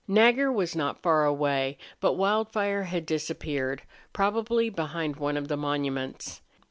Nagger 0.07 0.51
was 0.51 0.75
not 0.75 1.03
far 1.03 1.25
away, 1.25 1.77
but 1.99 2.13
Wildfire 2.13 2.85
had 2.85 3.05
disappeared, 3.05 3.83
probably 4.13 4.67
behind 4.67 5.17
one 5.17 5.37
of 5.37 5.47
the 5.47 5.57
monuments. 5.57 6.41